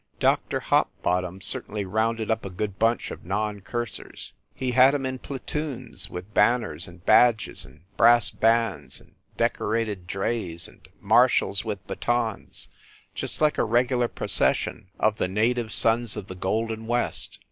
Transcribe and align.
Dr. 0.19 0.61
Hopbottom 0.61 1.41
certainly 1.41 1.85
rounded 1.85 2.31
up 2.31 2.43
a 2.43 2.49
good 2.49 2.71
big 2.71 2.79
bunch 2.79 3.11
of 3.11 3.23
non 3.23 3.59
cursers. 3.61 4.31
He 4.55 4.71
had 4.71 4.95
em 4.95 5.05
in 5.05 5.19
platoons, 5.19 6.09
with 6.09 6.33
banners 6.33 6.87
and 6.87 7.05
badges 7.05 7.65
and 7.65 7.83
brass 7.97 8.31
bands 8.31 8.99
and 8.99 9.13
decorated 9.37 10.07
drays 10.07 10.67
and 10.67 10.87
marshals 10.99 11.63
with 11.63 11.85
batons, 11.85 12.67
just 13.13 13.41
like 13.41 13.59
a 13.59 13.63
regular 13.63 14.07
procession 14.07 14.89
of 14.99 15.17
the 15.19 15.27
Native 15.27 15.67
THE 15.67 15.71
SUBWAY 15.73 16.03
EXPRESS 16.05 16.15
195 16.15 16.15
Sons 16.15 16.17
of 16.17 16.27
the 16.27 16.33
Golden 16.35 16.87
West. 16.87 17.39